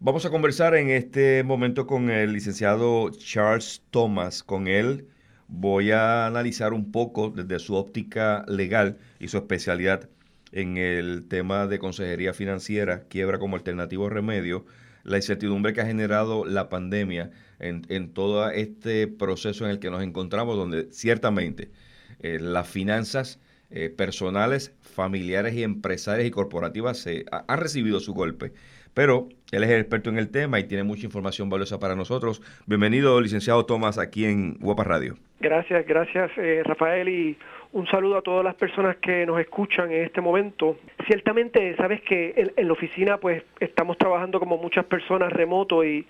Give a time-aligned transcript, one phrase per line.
[0.00, 4.44] Vamos a conversar en este momento con el licenciado Charles Thomas.
[4.44, 5.08] Con él
[5.48, 10.08] voy a analizar un poco desde su óptica legal y su especialidad
[10.52, 14.66] en el tema de consejería financiera, quiebra como alternativo remedio,
[15.02, 20.04] la incertidumbre que ha generado la pandemia en, todo este proceso en el que nos
[20.04, 21.72] encontramos, donde ciertamente
[22.20, 23.40] eh, las finanzas
[23.70, 28.52] eh, personales, familiares y empresarias y corporativas se, han recibido su golpe.
[28.94, 32.42] Pero él es el experto en el tema y tiene mucha información valiosa para nosotros.
[32.66, 35.16] Bienvenido, licenciado Tomás, aquí en Guapa Radio.
[35.40, 37.38] Gracias, gracias, eh, Rafael, y
[37.72, 40.76] un saludo a todas las personas que nos escuchan en este momento.
[41.06, 46.06] Ciertamente, sabes que en, la oficina, pues, estamos trabajando como muchas personas remoto y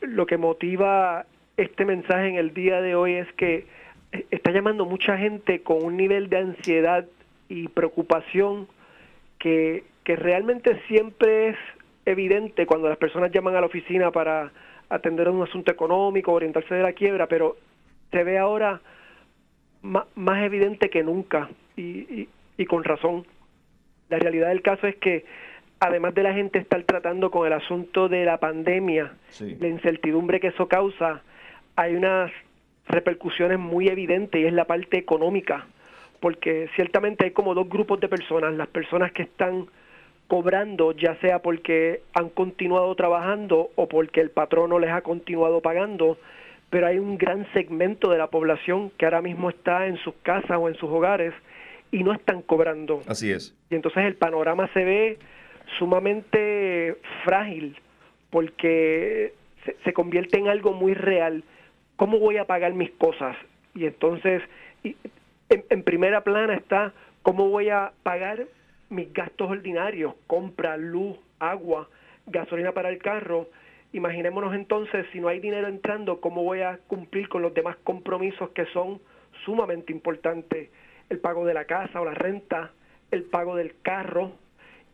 [0.00, 1.26] lo que motiva
[1.56, 3.66] este mensaje en el día de hoy es que
[4.30, 7.06] está llamando mucha gente con un nivel de ansiedad
[7.48, 8.66] y preocupación
[9.38, 11.56] que, que realmente siempre es
[12.06, 14.52] evidente cuando las personas llaman a la oficina para
[14.88, 17.56] atender un asunto económico, orientarse de la quiebra, pero
[18.12, 18.80] se ve ahora
[19.82, 23.26] más, evidente que nunca y, y, con razón.
[24.08, 25.24] La realidad del caso es que
[25.80, 30.48] además de la gente estar tratando con el asunto de la pandemia, la incertidumbre que
[30.48, 31.22] eso causa,
[31.74, 32.30] hay unas
[32.86, 35.66] repercusiones muy evidentes y es la parte económica,
[36.20, 39.66] porque ciertamente hay como dos grupos de personas, las personas que están
[40.28, 46.18] cobrando ya sea porque han continuado trabajando o porque el patrono les ha continuado pagando,
[46.70, 50.58] pero hay un gran segmento de la población que ahora mismo está en sus casas
[50.58, 51.32] o en sus hogares
[51.92, 53.02] y no están cobrando.
[53.06, 53.54] Así es.
[53.70, 55.18] Y entonces el panorama se ve
[55.78, 57.76] sumamente frágil
[58.30, 59.34] porque
[59.84, 61.44] se, convierte en algo muy real.
[61.96, 63.36] ¿Cómo voy a pagar mis cosas?
[63.74, 64.42] Y entonces,
[65.48, 68.46] en, primera plana está cómo voy a pagar
[68.90, 71.88] mis gastos ordinarios, compra, luz, agua,
[72.26, 73.48] gasolina para el carro.
[73.92, 78.50] Imaginémonos entonces, si no hay dinero entrando, cómo voy a cumplir con los demás compromisos
[78.50, 79.00] que son
[79.44, 80.70] sumamente importantes.
[81.08, 82.72] El pago de la casa o la renta,
[83.10, 84.32] el pago del carro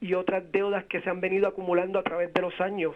[0.01, 2.95] y otras deudas que se han venido acumulando a través de los años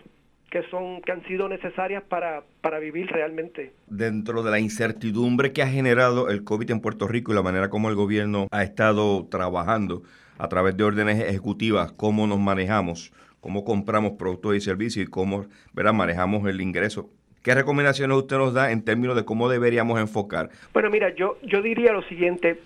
[0.50, 3.72] que son que han sido necesarias para, para vivir realmente.
[3.88, 7.68] Dentro de la incertidumbre que ha generado el COVID en Puerto Rico y la manera
[7.68, 10.02] como el gobierno ha estado trabajando
[10.38, 15.46] a través de órdenes ejecutivas, cómo nos manejamos, cómo compramos productos y servicios y cómo
[15.72, 15.92] ¿verdad?
[15.92, 17.08] manejamos el ingreso.
[17.42, 20.50] ¿Qué recomendaciones usted nos da en términos de cómo deberíamos enfocar?
[20.72, 22.60] Bueno, mira, yo, yo diría lo siguiente.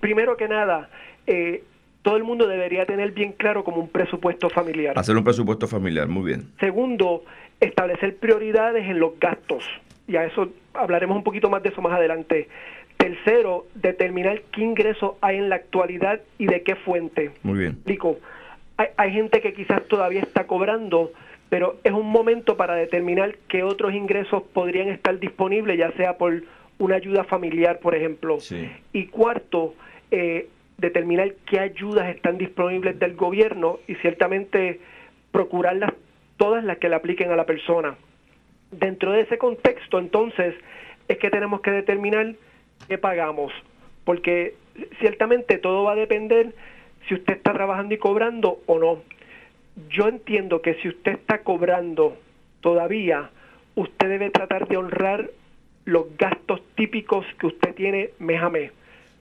[0.00, 0.90] primero que nada,
[1.26, 1.64] eh,
[2.02, 4.98] todo el mundo debería tener bien claro como un presupuesto familiar.
[4.98, 6.52] Hacer un presupuesto familiar, muy bien.
[6.60, 7.24] Segundo,
[7.60, 9.64] establecer prioridades en los gastos.
[10.06, 12.48] Y a eso hablaremos un poquito más de eso más adelante.
[13.06, 17.30] Tercero, determinar qué ingresos hay en la actualidad y de qué fuente.
[17.44, 17.78] Muy bien.
[18.78, 21.12] Hay, hay gente que quizás todavía está cobrando,
[21.48, 26.42] pero es un momento para determinar qué otros ingresos podrían estar disponibles, ya sea por
[26.78, 28.40] una ayuda familiar, por ejemplo.
[28.40, 28.68] Sí.
[28.92, 29.74] Y cuarto,
[30.10, 34.80] eh, determinar qué ayudas están disponibles del gobierno y ciertamente
[35.30, 35.92] procurarlas
[36.38, 37.94] todas las que le apliquen a la persona.
[38.72, 40.56] Dentro de ese contexto, entonces,
[41.06, 42.34] es que tenemos que determinar
[42.88, 43.52] qué pagamos,
[44.04, 44.54] porque
[45.00, 46.54] ciertamente todo va a depender
[47.08, 49.02] si usted está trabajando y cobrando o no.
[49.90, 52.16] Yo entiendo que si usted está cobrando
[52.60, 53.30] todavía,
[53.74, 55.30] usted debe tratar de honrar
[55.84, 58.72] los gastos típicos que usted tiene mes a mes.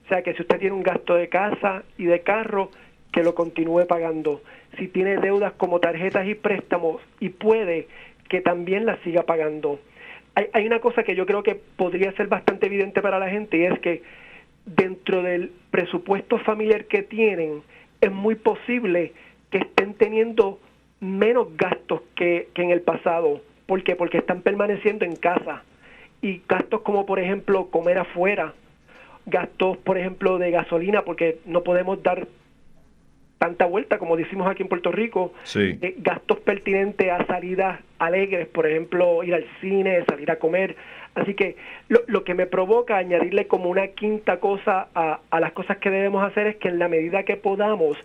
[0.06, 2.70] O sea que si usted tiene un gasto de casa y de carro,
[3.12, 4.42] que lo continúe pagando.
[4.78, 7.88] Si tiene deudas como tarjetas y préstamos y puede,
[8.30, 9.80] que también las siga pagando.
[10.36, 13.64] Hay, una cosa que yo creo que podría ser bastante evidente para la gente y
[13.64, 14.04] es que
[14.66, 17.64] dentro del presupuesto familiar que tienen,
[18.02, 19.14] es muy posible
[19.50, 20.60] que estén teniendo
[21.00, 23.42] menos gastos que, que en el pasado.
[23.66, 23.96] ¿Por qué?
[23.96, 25.64] Porque están permaneciendo en casa.
[26.22, 28.54] Y gastos como, por ejemplo, comer afuera,
[29.26, 32.28] gastos, por ejemplo, de gasolina, porque no podemos dar
[33.46, 38.66] tanta vuelta como decimos aquí en Puerto Rico, eh, gastos pertinentes a salidas alegres, por
[38.66, 40.76] ejemplo, ir al cine, salir a comer.
[41.14, 41.56] Así que
[41.88, 45.92] lo, lo que me provoca añadirle como una quinta cosa a, a las cosas que
[45.92, 47.98] debemos hacer es que en la medida que podamos,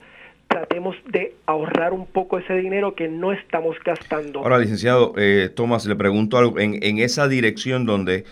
[0.46, 4.40] tratemos de ahorrar un poco ese dinero que no estamos gastando.
[4.40, 8.24] Ahora, licenciado eh, Tomás, le pregunto algo, en, en esa dirección donde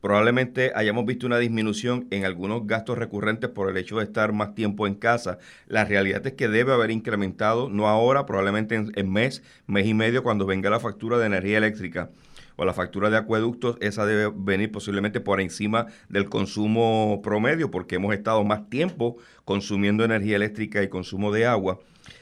[0.00, 4.54] probablemente hayamos visto una disminución en algunos gastos recurrentes por el hecho de estar más
[4.54, 5.38] tiempo en casa.
[5.66, 10.22] La realidad es que debe haber incrementado, no ahora, probablemente en, mes, mes y medio,
[10.22, 12.10] cuando venga la factura de energía eléctrica
[12.56, 17.96] o la factura de acueductos, esa debe venir posiblemente por encima del consumo promedio, porque
[17.96, 21.78] hemos estado más tiempo consumiendo energía eléctrica y consumo de agua.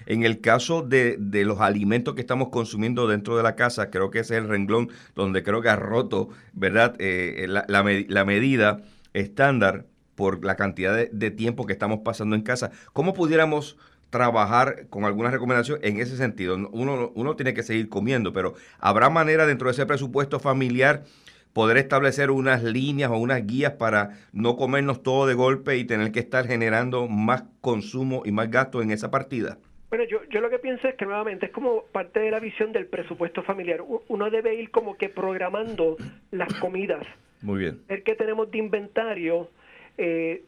[0.06, 4.20] En el caso de, los alimentos que estamos consumiendo dentro de la casa, creo que
[4.20, 6.96] ese es el renglón donde creo que ha roto, ¿verdad?
[6.98, 8.82] Eh, la, la, medida
[9.12, 12.70] estándar por la cantidad de, tiempo que estamos pasando en casa.
[12.92, 13.76] ¿Cómo pudiéramos
[14.14, 16.54] trabajar con alguna recomendación en ese sentido?
[16.70, 21.02] Uno, uno tiene que seguir comiendo, pero ¿habrá manera dentro de ese presupuesto familiar
[21.52, 26.12] poder establecer unas líneas o unas guías para no comernos todo de golpe y tener
[26.12, 29.58] que estar generando más consumo y más gasto en esa partida?
[29.88, 32.70] Bueno, yo, yo lo que pienso es que nuevamente es como parte de la visión
[32.70, 33.82] del presupuesto familiar.
[34.06, 35.96] Uno debe ir como que programando
[36.30, 37.04] las comidas.
[37.42, 37.80] Muy bien.
[37.88, 39.50] El que tenemos de inventario,
[39.98, 40.44] eh,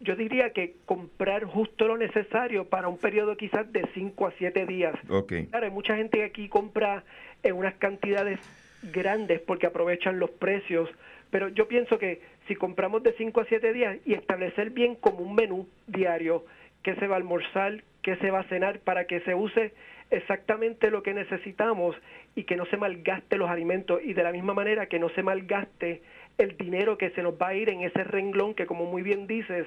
[0.00, 4.66] yo, diría que comprar justo lo necesario para un periodo quizás de 5 a 7
[4.66, 4.94] días.
[5.08, 5.46] Okay.
[5.46, 7.04] Claro, hay mucha gente que aquí compra
[7.42, 8.38] en unas cantidades
[8.82, 10.88] grandes porque aprovechan los precios,
[11.30, 15.18] pero yo pienso que si compramos de 5 a 7 días y establecer bien como
[15.20, 16.44] un menú diario,
[16.82, 19.72] que se va a almorzar, que se va a cenar, para que se use
[20.10, 21.96] exactamente lo que necesitamos
[22.34, 25.22] y que no se malgaste los alimentos y de la misma manera que no se
[25.22, 26.02] malgaste
[26.38, 29.26] el dinero que se nos va a ir en ese renglón que como muy bien
[29.26, 29.66] dices,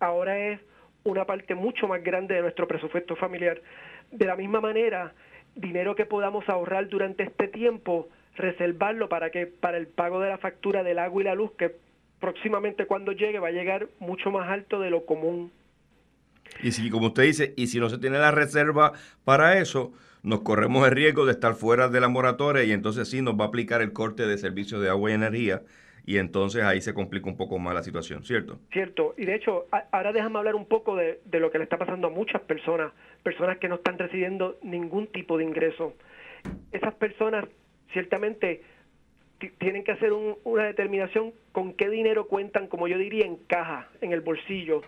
[0.00, 0.60] ahora es
[1.04, 3.60] una parte mucho más grande de nuestro presupuesto familiar.
[4.10, 5.12] De la misma manera,
[5.54, 10.38] dinero que podamos ahorrar durante este tiempo, reservarlo para que para el pago de la
[10.38, 11.76] factura del agua y la luz que
[12.20, 15.52] próximamente cuando llegue va a llegar mucho más alto de lo común.
[16.62, 18.92] Y si, como usted dice, y si no se tiene la reserva
[19.24, 23.20] para eso, nos corremos el riesgo de estar fuera de la moratoria y entonces sí
[23.20, 25.62] nos va a aplicar el corte de servicios de agua y energía
[26.06, 28.58] y entonces ahí se complica un poco más la situación, ¿cierto?
[28.72, 32.08] Cierto, y de hecho, ahora déjame hablar un poco de, lo que le está pasando
[32.08, 32.92] a muchas personas,
[33.22, 35.94] personas que no están recibiendo ningún tipo de ingreso.
[36.72, 37.46] Esas personas
[37.92, 38.62] ciertamente
[39.58, 44.12] tienen que hacer una determinación con qué dinero cuentan, como yo diría, en caja, en
[44.12, 44.82] el bolsillo,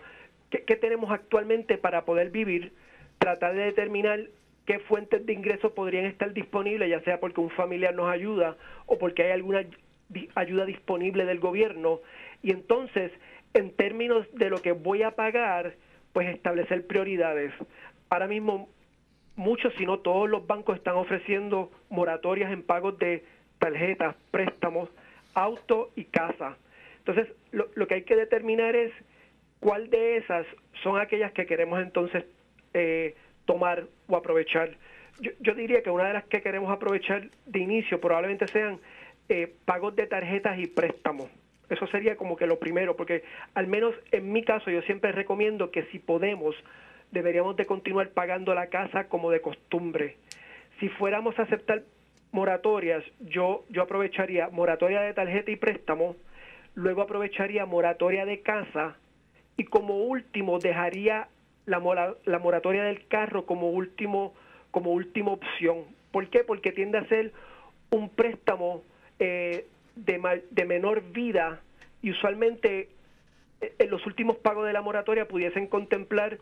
[0.49, 2.71] ¿Qué, tenemos actualmente para poder vivir?
[3.19, 4.27] Tratar de determinar
[4.65, 8.55] qué fuentes de ingresos podrían estar disponibles, ya sea porque un familiar nos ayuda
[8.85, 9.65] o porque hay alguna
[10.35, 11.99] ayuda disponible del gobierno.
[12.41, 13.11] Y entonces,
[13.53, 15.75] en términos de lo que voy a pagar,
[16.13, 17.53] pues establecer prioridades.
[18.09, 18.69] Ahora mismo,
[19.35, 23.25] muchos, si no todos los bancos están ofreciendo moratorias en pagos de
[23.59, 24.89] tarjetas, préstamos,
[25.33, 26.57] auto y casa.
[26.99, 28.91] Entonces, lo, lo que hay que determinar es
[29.59, 30.45] ¿Cuál de esas
[30.83, 32.25] son aquellas que queremos entonces
[32.73, 33.15] eh,
[33.45, 34.75] tomar o aprovechar?
[35.19, 38.79] Yo, diría que una de las que queremos aprovechar de inicio probablemente sean
[39.29, 41.29] eh, pagos de tarjetas y préstamos.
[41.69, 45.69] Eso sería como que lo primero, porque al menos en mi caso yo siempre recomiendo
[45.71, 46.55] que si podemos,
[47.11, 50.15] deberíamos de continuar pagando la casa como de costumbre.
[50.79, 51.83] Si fuéramos a aceptar
[52.31, 56.15] moratorias, yo, yo aprovecharía moratoria de tarjeta y préstamo,
[56.75, 58.95] luego aprovecharía moratoria de casa,
[59.57, 61.27] y como último dejaría
[61.65, 64.33] la, la moratoria del carro como último
[64.71, 65.85] como última opción.
[66.11, 66.43] ¿Por qué?
[66.43, 67.31] Porque tiende a ser
[67.89, 68.83] un préstamo
[69.19, 69.65] eh,
[69.95, 71.61] de, de menor vida
[72.01, 72.89] y usualmente
[73.61, 76.37] eh, en los últimos pagos de la moratoria pudiesen contemplar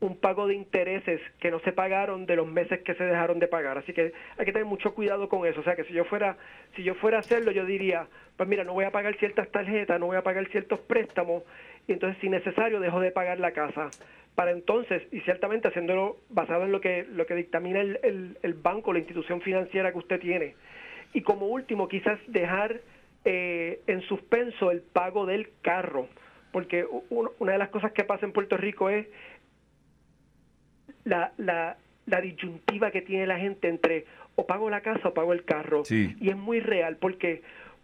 [0.00, 3.48] un pago de intereses que no se pagaron de los meses que se dejaron de
[3.48, 3.78] pagar.
[3.78, 5.60] Así que hay que tener mucho cuidado con eso.
[5.60, 6.36] O sea que si yo fuera,
[6.74, 8.06] si yo fuera a hacerlo, yo diría,
[8.36, 11.44] pues mira, no voy a pagar ciertas tarjetas, no voy a pagar ciertos préstamos,
[11.86, 13.90] y entonces si necesario dejo de pagar la casa.
[14.34, 18.92] Para entonces, y ciertamente haciéndolo basado en lo que, lo que dictamina el, el, banco,
[18.92, 20.56] la institución financiera que usted tiene.
[21.16, 22.82] Y como último, quizás dejar
[23.24, 26.08] eh, en suspenso el pago del carro,
[26.52, 29.06] porque una de las cosas que pasa en Puerto Rico es
[31.04, 34.04] la, la, la disyuntiva que tiene la gente entre
[34.34, 35.84] o pago la casa o pago el carro.
[35.88, 37.40] Y es muy real porque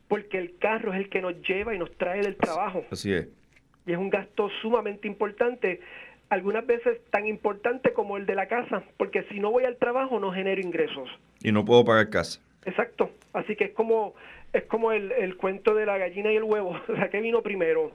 [0.08, 2.84] porque el carro es el que nos lleva y nos trae del trabajo.
[2.90, 3.28] Así es.
[3.86, 5.80] Y es un gasto sumamente importante,
[6.28, 10.20] algunas veces tan importante como el de la casa, porque si no voy al trabajo
[10.20, 11.08] no genero ingresos.
[11.42, 12.42] Y no puedo pagar casa.
[12.64, 13.10] Exacto.
[13.32, 14.14] Así que es como
[14.52, 17.42] es como el, el cuento de la gallina y el huevo, o sea, ¿qué vino
[17.42, 17.92] primero?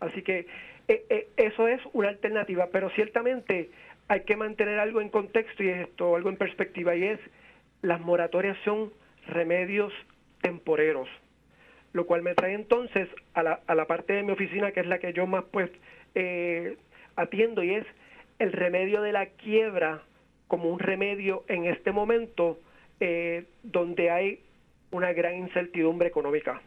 [0.00, 0.46] Así que
[0.88, 3.70] eh, eh, eso es una alternativa, pero ciertamente
[4.08, 7.20] hay que mantener algo en contexto y esto, algo en perspectiva, y es
[7.82, 8.92] las moratorias son
[9.26, 9.92] remedios
[10.40, 11.08] temporeros,
[11.92, 14.86] lo cual me trae entonces a la, a la parte de mi oficina que es
[14.86, 15.70] la que yo más pues
[16.14, 16.76] eh,
[17.14, 17.86] atiendo y es
[18.38, 20.02] el remedio de la quiebra
[20.48, 22.58] como un remedio en este momento
[23.00, 24.40] eh, donde hay
[24.90, 26.60] una gran incertidumbre económica.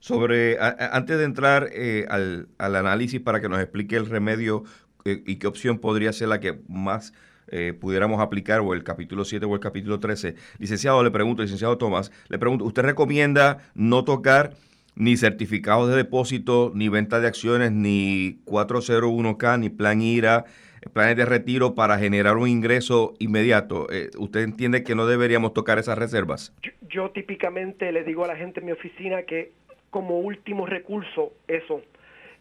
[0.00, 4.64] Sobre, antes de entrar eh, al, al, análisis para que nos explique el remedio
[5.04, 7.12] y qué opción podría ser la que más
[7.48, 10.36] eh, pudiéramos aplicar, o el capítulo 7 o el capítulo 13.
[10.58, 14.54] Licenciado, le pregunto, licenciado Tomás, le pregunto, ¿usted recomienda no tocar
[14.94, 20.44] ni certificados de depósito, ni venta de acciones, ni 401k, ni plan IRA,
[20.92, 23.86] planes de retiro para generar un ingreso inmediato.
[23.90, 26.54] Eh, ¿Usted entiende que no deberíamos tocar esas reservas?
[26.88, 29.52] Yo, típicamente le digo a la gente en mi oficina que
[29.90, 31.82] como último recurso eso.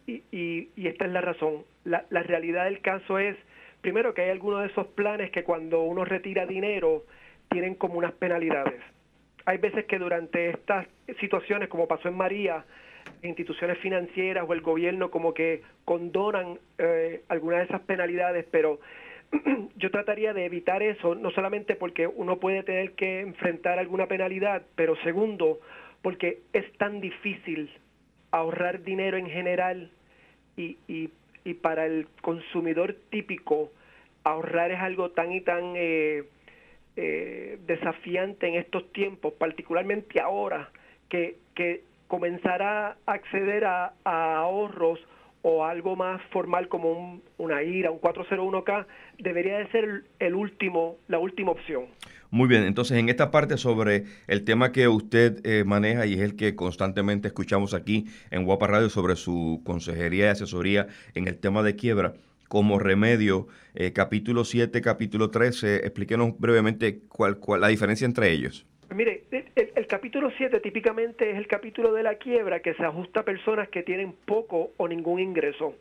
[0.08, 1.64] Y, y, esta es la razón.
[1.86, 3.38] La, la realidad del caso es,
[3.82, 7.06] primero, que hay algunos de esos planes que cuando uno retira dinero
[7.50, 8.82] tienen como unas penalidades.
[9.46, 10.88] Hay veces que durante estas
[11.20, 12.66] situaciones, como pasó en María,
[13.24, 18.80] instituciones financieras o el gobierno como que condonan eh, algunas de esas penalidades, pero
[19.76, 24.64] yo trataría de evitar eso, no solamente porque uno puede tener que enfrentar alguna penalidad,
[24.76, 25.60] pero segundo,
[26.02, 27.70] porque es tan difícil
[28.32, 29.92] ahorrar dinero en general
[30.58, 31.10] y, y,
[31.44, 33.72] y para el consumidor típico
[34.24, 36.24] ahorrar es algo tan y tan eh,
[36.96, 40.70] eh, desafiante en estos tiempos, particularmente ahora
[41.10, 45.00] que, que comenzar a acceder a, ahorros
[45.44, 48.86] o algo más formal como un, una IRA, un 401k,
[49.18, 51.86] debería de ser el último, la última opción.
[52.30, 56.22] Muy bien, entonces en esta parte sobre el tema que usted eh, maneja y es
[56.22, 61.38] el que constantemente escuchamos aquí en Guapa Radio sobre su consejería y asesoría en el
[61.38, 62.14] tema de quiebra,
[62.52, 68.68] como remedio, eh, capítulo 7, capítulo 13, explíquenos brevemente cuál, cuál la diferencia entre ellos.
[68.94, 73.24] Mire, el, capítulo 7 típicamente es el capítulo de la quiebra que se ajusta a
[73.24, 75.76] personas que tienen poco o ningún ingreso.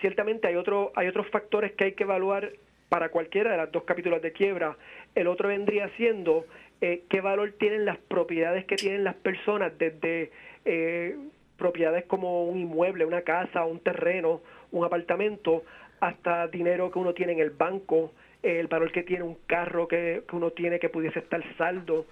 [0.00, 2.50] Ciertamente hay, otro, hay otros factores que hay que evaluar
[2.88, 4.74] para cualquiera de las dos capítulos de quiebra.
[5.14, 6.46] El otro vendría siendo
[6.80, 10.30] eh, qué valor tienen las propiedades que tienen las personas, desde
[10.64, 11.14] eh,
[11.58, 14.40] propiedades como un inmueble, una casa, un terreno,
[14.72, 15.64] un apartamento,
[16.00, 18.12] hasta dinero que uno tiene en el banco,
[18.42, 22.06] el valor que tiene un carro que, que uno tiene que pudiese estar saldo.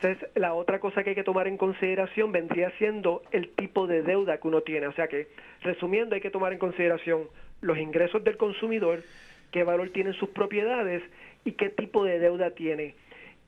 [0.00, 4.02] Entonces, la otra cosa que hay que tomar en consideración vendría siendo el tipo de
[4.02, 4.86] deuda que uno tiene.
[4.88, 5.28] O sea que,
[5.62, 7.28] resumiendo, hay que tomar en consideración
[7.62, 9.02] los ingresos del consumidor,
[9.50, 11.02] qué valor tienen sus propiedades
[11.44, 12.94] y qué tipo de deuda tiene.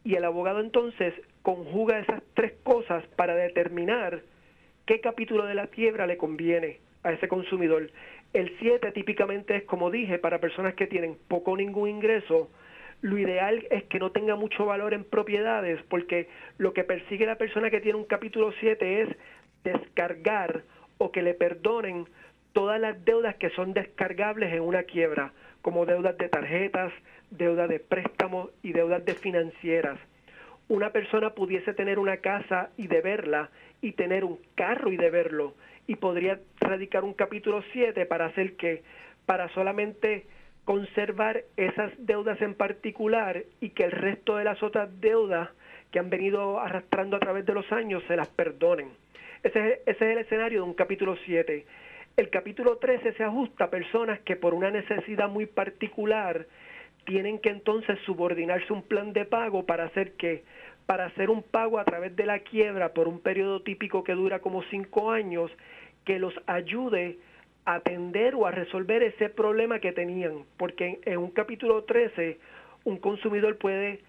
[0.04, 4.22] Y el abogado entonces conjuga esas tres cosas para determinar
[4.86, 7.90] qué capítulo de la quiebra le conviene a ese consumidor.
[8.32, 12.50] El 7 típicamente es, como dije, para personas que tienen poco o ningún ingreso,
[13.00, 17.38] lo ideal es que no tenga mucho valor en propiedades, porque lo que persigue la
[17.38, 19.08] persona que tiene un capítulo 7 es
[19.64, 20.64] descargar
[20.98, 22.06] o que le perdonen
[22.52, 25.32] todas las deudas que son descargables en una quiebra,
[25.62, 26.92] como deudas de tarjetas,
[27.30, 29.98] deudas de préstamos y deudas de financieras.
[30.68, 35.54] Una persona pudiese tener una casa y deberla y tener un carro y deberlo
[35.86, 38.82] y podría radicar un capítulo 7 para hacer que
[39.24, 40.26] para solamente
[40.66, 45.48] conservar esas deudas en particular y que el resto de las otras deudas
[45.90, 48.90] que han venido arrastrando a través de los años se las perdonen.
[49.42, 51.64] Ese, es el escenario de un capítulo 7.
[52.18, 56.46] El capítulo 13 se ajusta a personas que por una necesidad muy particular
[57.04, 60.44] tienen que entonces subordinarse un plan de pago para hacer que
[60.86, 64.40] para hacer un pago a través de la quiebra por un periodo típico que dura
[64.40, 65.50] como cinco años
[66.06, 67.18] que los ayude
[67.66, 72.38] atender o a resolver ese problema que tenían, porque en, un capítulo 13
[72.84, 74.00] un consumidor puede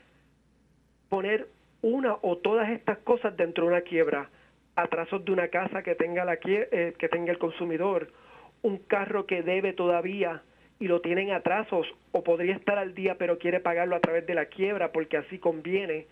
[1.09, 1.47] poner
[1.81, 4.29] una o todas estas cosas dentro de una quiebra,
[4.77, 8.13] atrasos de una casa que tenga la eh, que tenga el consumidor,
[8.61, 10.41] un carro que debe todavía
[10.79, 14.33] y lo tienen atrasos o podría estar al día pero quiere pagarlo a través de
[14.33, 16.07] la quiebra porque así conviene,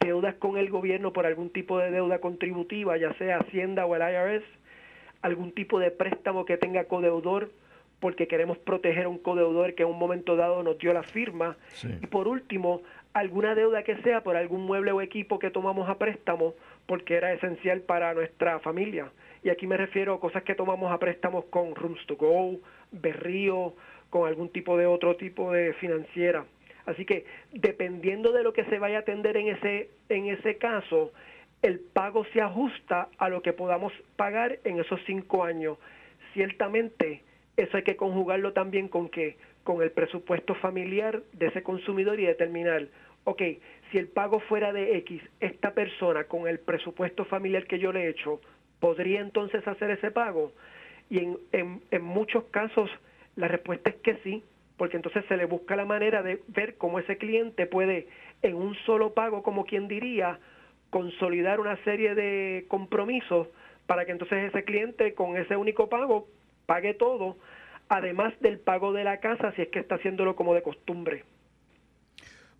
[0.00, 4.02] deudas con el gobierno por algún tipo de deuda contributiva, ya sea Hacienda o el
[4.02, 4.44] IRS,
[5.22, 7.50] algún tipo de préstamo que tenga codeudor
[8.00, 11.56] porque queremos proteger a un codeudor que en un momento dado nos dio la firma.
[11.84, 12.82] Y por último,
[13.12, 16.54] alguna deuda que sea por algún mueble o equipo que tomamos a préstamo
[16.86, 19.12] porque era esencial para nuestra familia.
[19.44, 22.58] Y aquí me refiero a cosas que tomamos a préstamos con Rooms to Go,
[22.90, 23.74] Berrío,
[24.12, 26.44] con algún tipo de otro tipo de financiera.
[26.84, 31.12] Así que dependiendo de lo que se vaya a atender en ese, en ese caso,
[31.62, 35.78] el pago se ajusta a lo que podamos pagar en esos cinco años.
[36.34, 37.22] Ciertamente,
[37.56, 42.26] eso hay que conjugarlo también con que con el presupuesto familiar de ese consumidor y
[42.26, 42.88] determinar,
[43.24, 43.40] ok,
[43.90, 48.04] si el pago fuera de X, esta persona con el presupuesto familiar que yo le
[48.04, 48.42] he hecho,
[48.78, 50.52] ¿podría entonces hacer ese pago?
[51.08, 52.90] Y en, en, en muchos casos
[53.36, 54.42] la respuesta es que sí,
[54.76, 58.08] porque entonces se le busca la manera de ver cómo ese cliente puede
[58.42, 60.38] en un solo pago, como quien diría,
[60.90, 63.48] consolidar una serie de compromisos
[63.86, 66.26] para que entonces ese cliente con ese único pago
[66.66, 67.36] pague todo,
[67.88, 71.24] además del pago de la casa si es que está haciéndolo como de costumbre.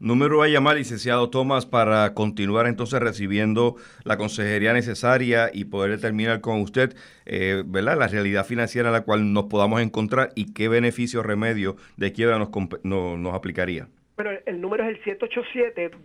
[0.02, 6.40] Número a llamar, licenciado Tomás, para continuar entonces recibiendo la consejería necesaria y poder determinar
[6.40, 7.96] con usted eh, ¿verdad?
[7.96, 12.40] la realidad financiera en la cual nos podamos encontrar y qué beneficio remedio de quiebra
[12.40, 12.50] nos,
[12.82, 13.86] nos aplicaría.
[14.16, 15.18] Bueno, el número es el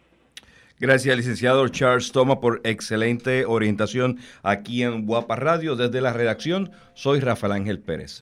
[0.80, 5.76] Gracias, licenciado Charles Toma, por excelente orientación aquí en Guapa Radio.
[5.76, 8.18] Desde la redacción, soy Rafael Ángel Pérez.